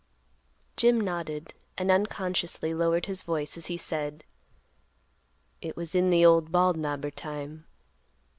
[0.77, 4.23] Jim nodded, and unconsciously lowered his voice, as he said,
[5.61, 7.65] "It was in the old Bald Knobber time.